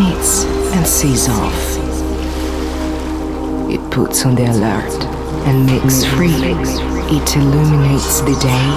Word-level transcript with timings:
Meets 0.00 0.44
and 0.72 0.86
sees 0.86 1.28
off. 1.28 1.76
It 3.68 3.82
puts 3.90 4.24
on 4.24 4.34
the 4.34 4.46
alert 4.46 5.04
and 5.44 5.66
makes 5.66 6.06
free. 6.06 6.32
It 7.12 7.36
illuminates 7.36 8.20
the 8.20 8.32
day 8.40 8.70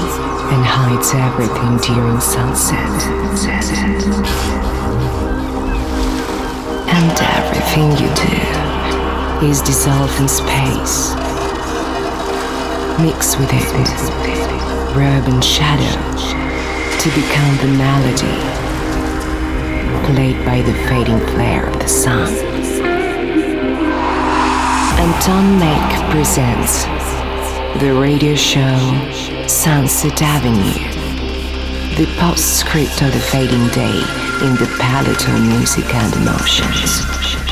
and 0.52 0.66
hides 0.68 1.14
everything 1.16 1.78
during 1.80 2.20
sunset. 2.20 2.92
And 6.92 7.16
everything 7.40 7.92
you 8.04 8.12
do 8.20 9.48
is 9.48 9.62
dissolved 9.62 10.20
in 10.20 10.28
space. 10.28 11.16
Mix 13.00 13.38
with 13.38 13.50
it, 13.54 13.70
rub 14.94 15.26
and 15.32 15.42
shadow 15.42 15.96
to 17.00 17.10
become 17.16 17.58
the 17.64 17.78
melody 17.78 18.63
played 20.06 20.44
by 20.46 20.62
the 20.62 20.74
fading 20.88 21.20
flare 21.28 21.68
of 21.68 21.80
the 21.80 21.88
sun. 21.88 22.34
Anton 25.00 25.60
Make 25.60 26.12
presents 26.12 26.86
the 27.80 27.94
radio 27.94 28.36
show 28.36 28.78
Sunset 29.48 30.22
Avenue, 30.22 30.88
the 31.96 32.08
postscript 32.20 33.02
of 33.02 33.12
the 33.12 33.20
fading 33.20 33.68
day 33.70 34.00
in 34.46 34.56
the 34.56 34.74
palette 34.80 35.28
of 35.28 35.42
music 35.42 35.94
and 35.94 36.14
emotions. 36.16 37.43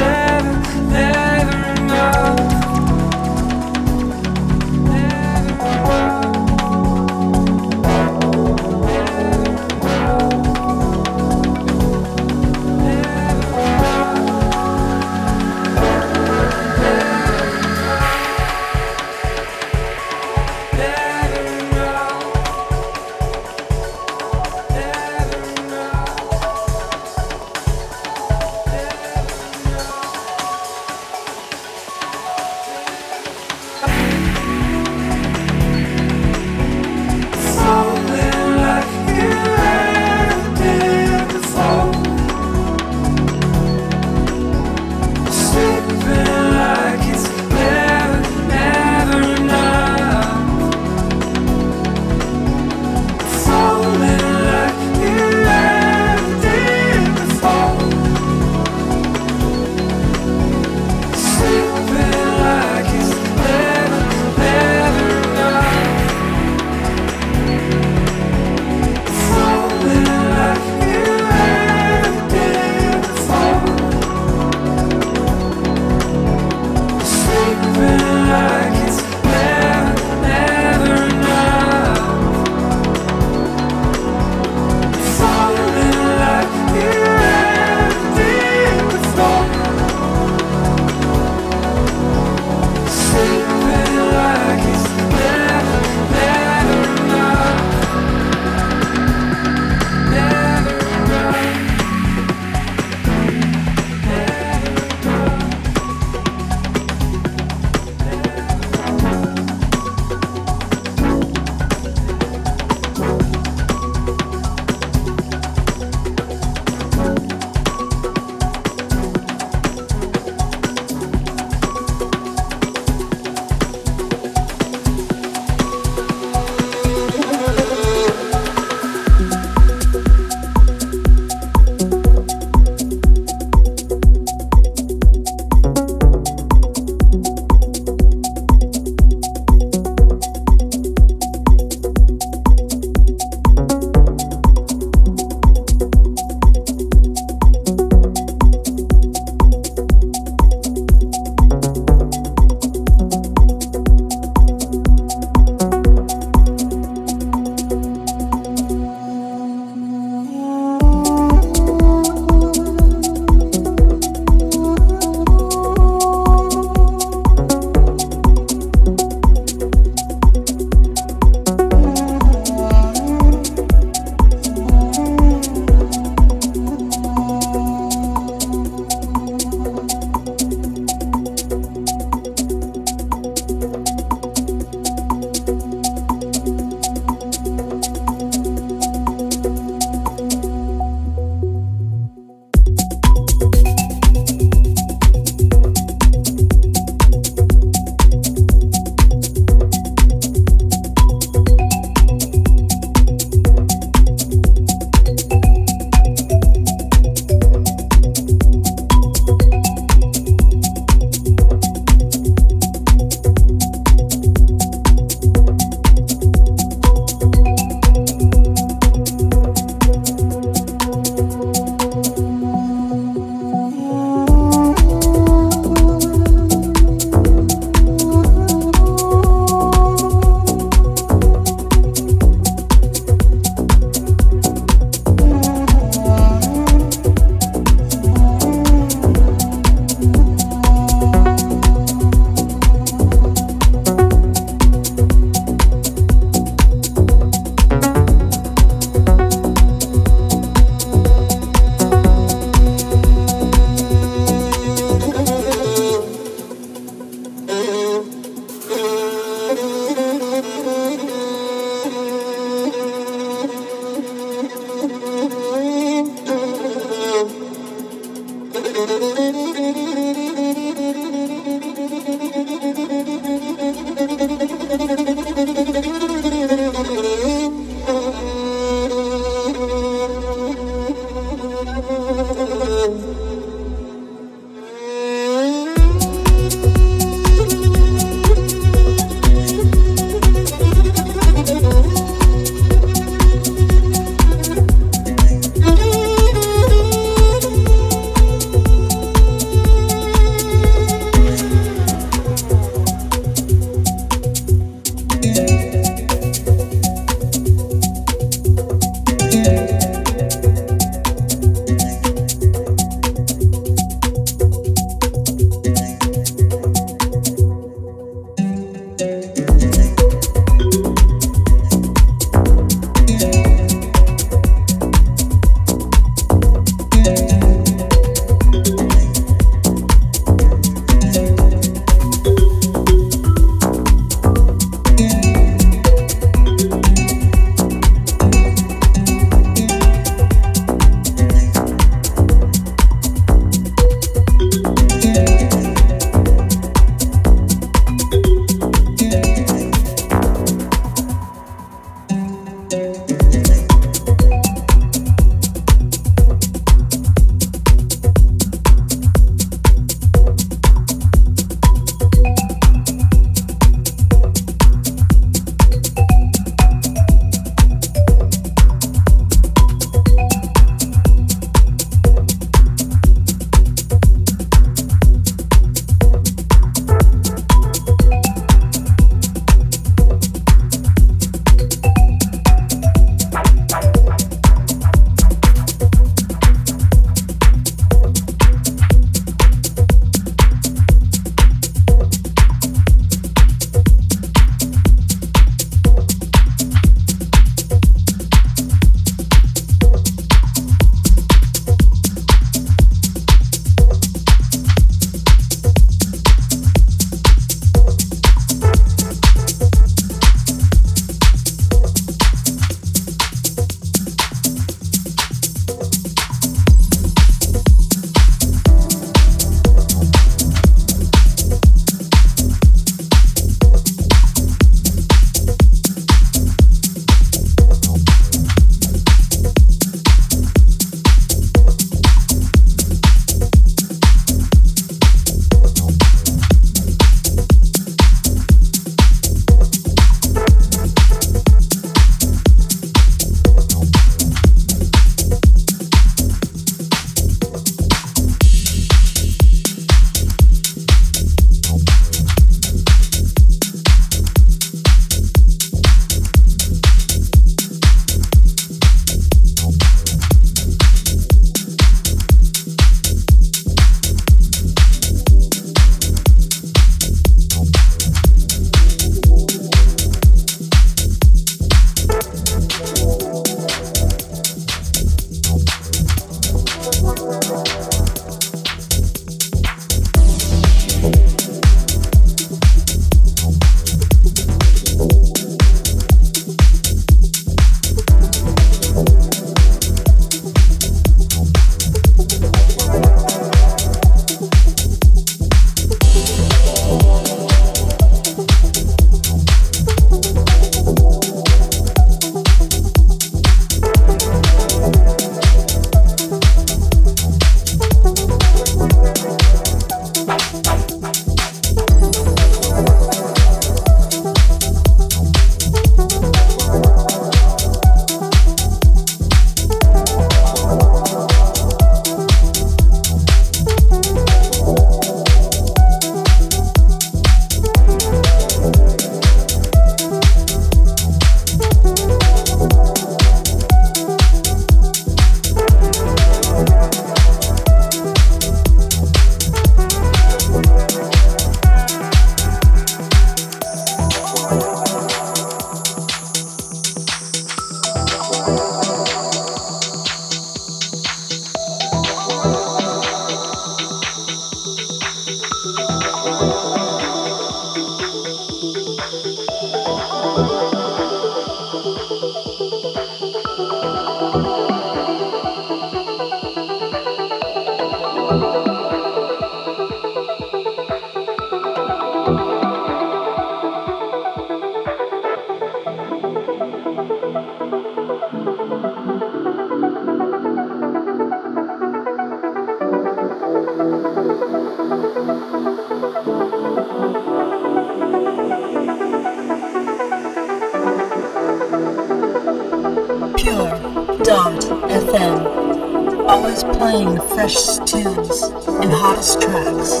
tunes 597.92 598.42
and 598.42 598.90
hottest 598.90 599.38
tracks. 599.42 600.00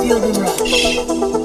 Feel 0.00 0.18
the 0.18 0.32
rush. 0.40 1.41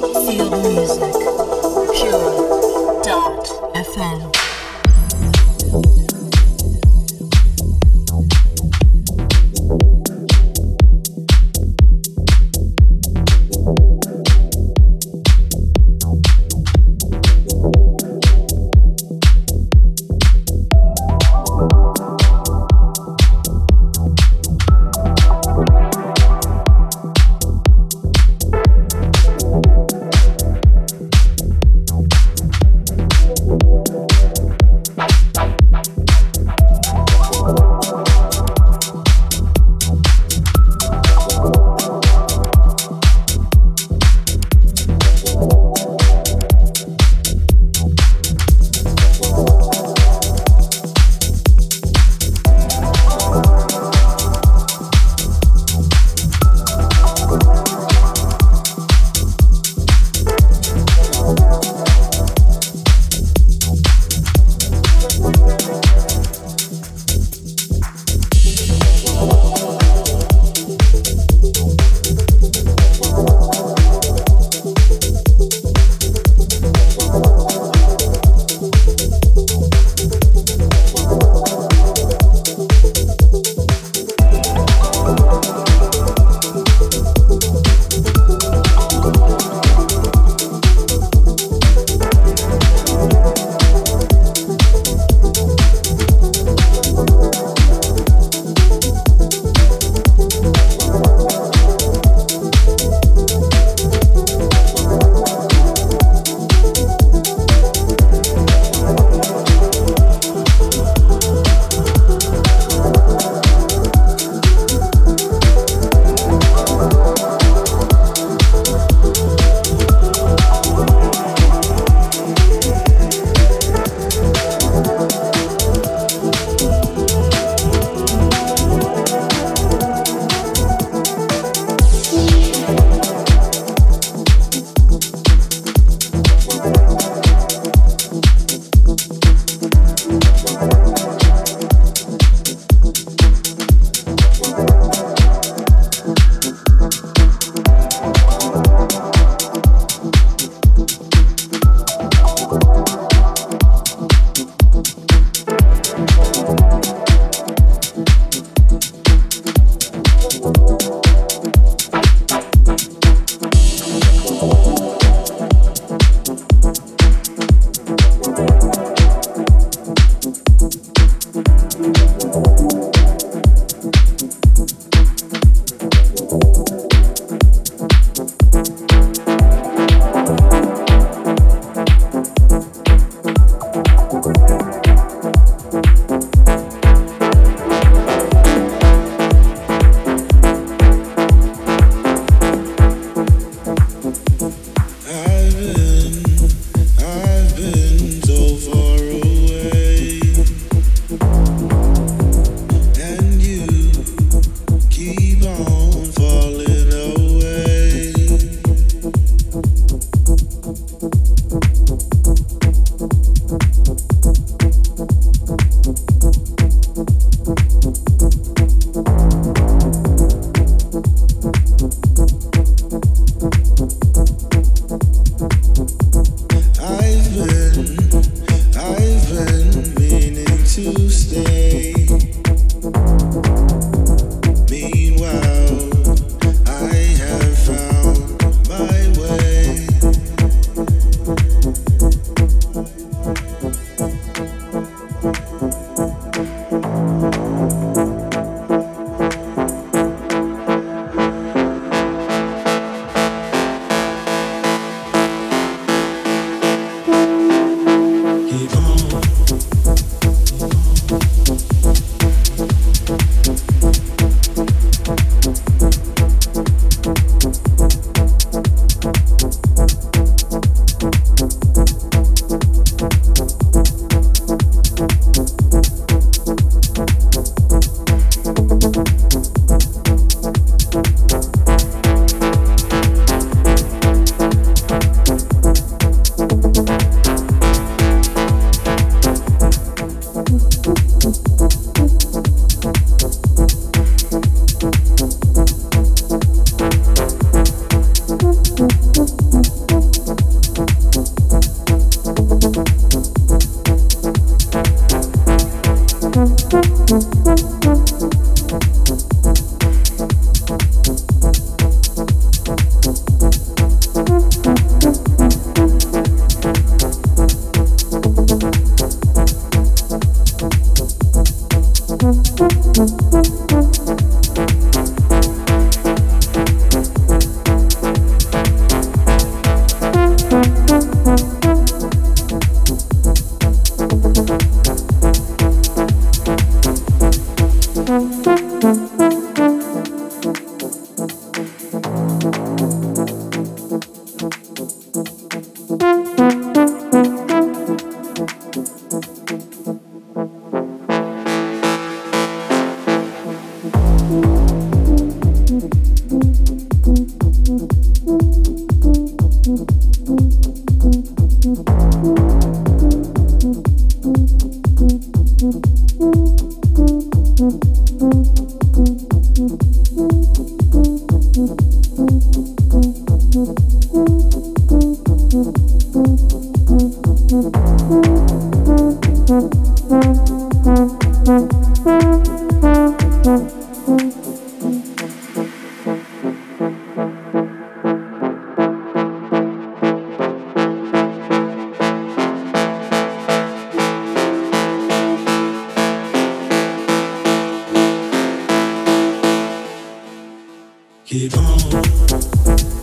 Keep 401.28 401.58
on. 401.58 402.97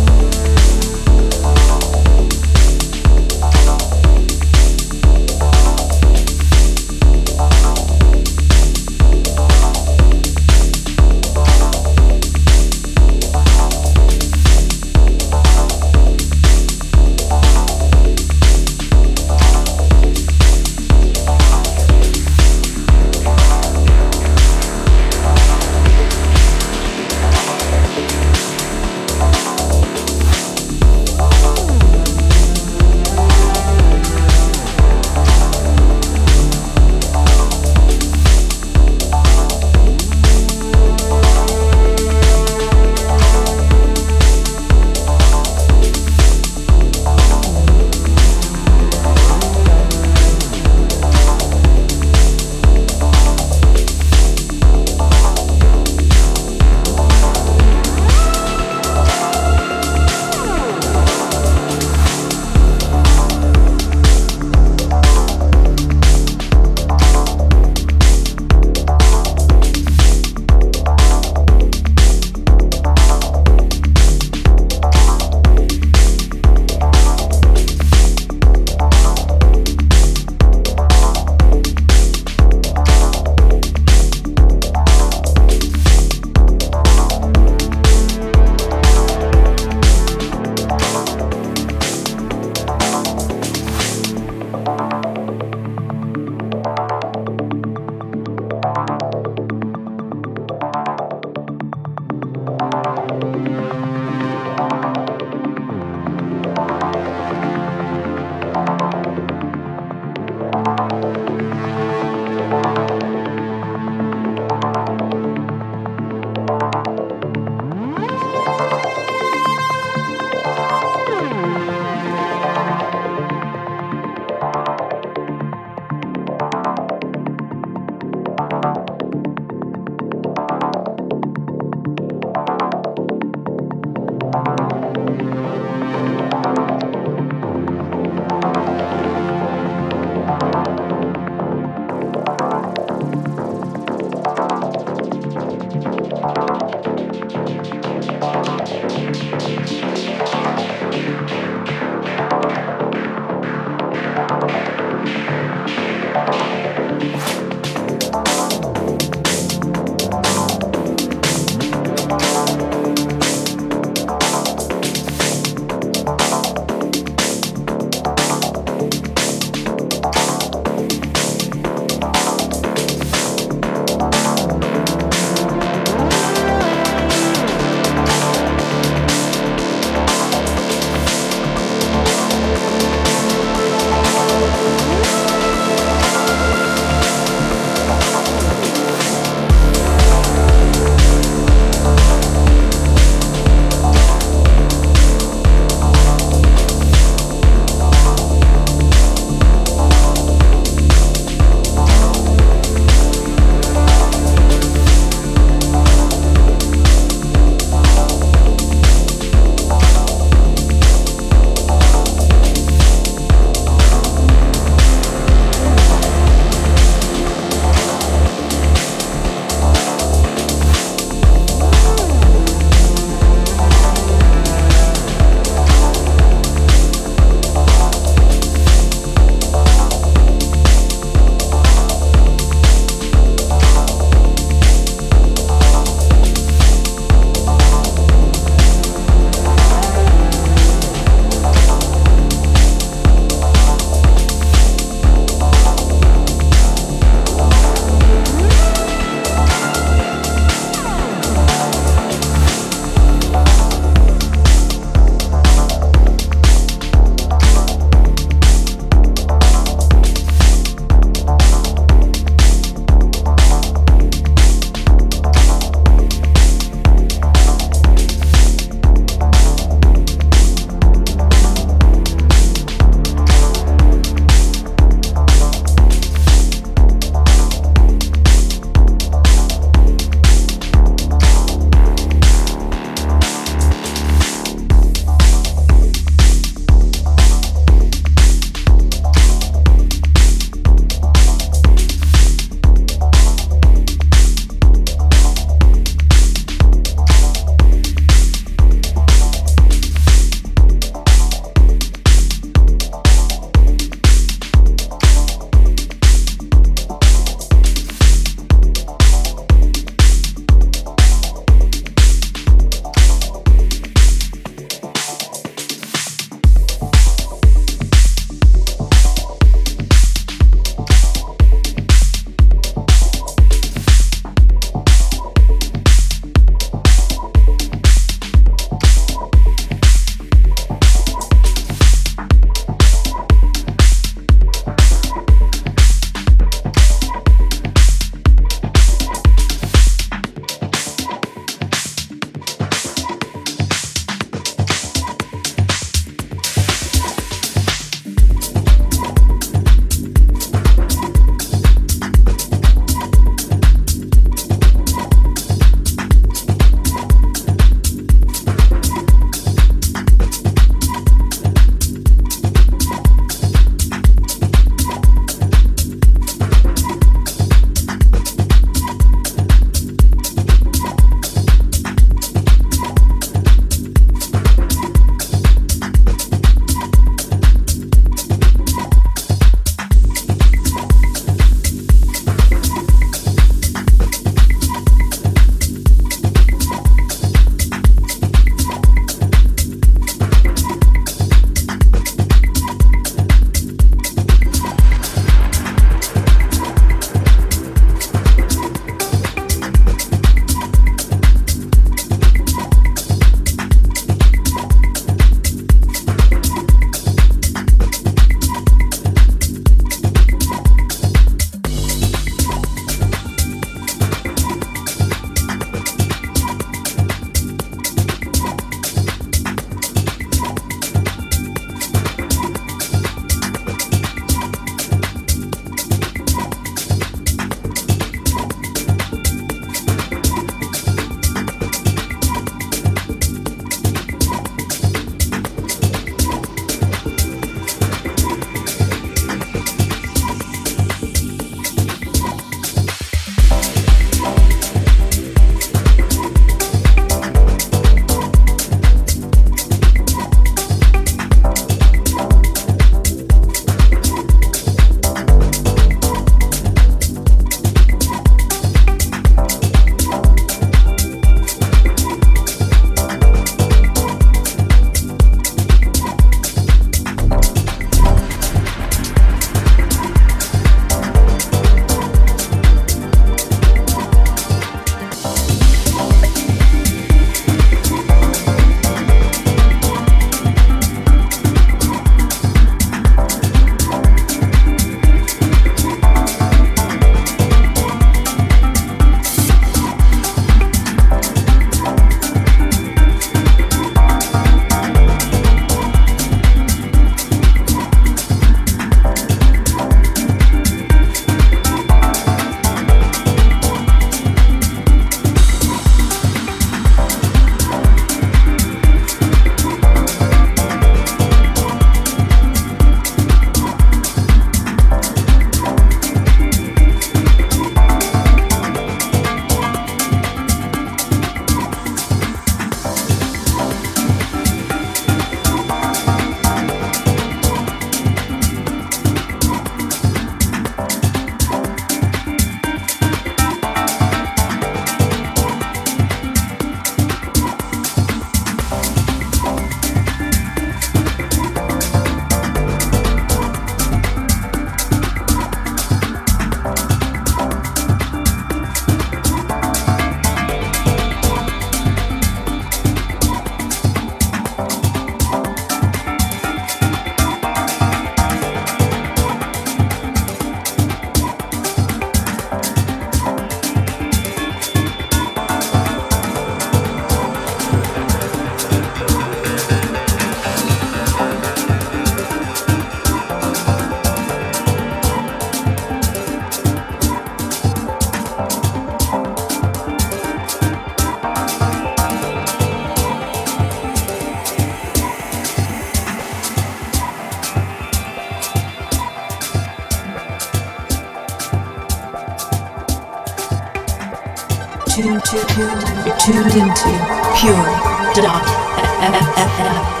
Tuned 595.01 595.57
you're 596.05 596.17
tuned 596.17 596.55
into 596.55 596.91
pure 597.35 597.65
dot 598.13 600.00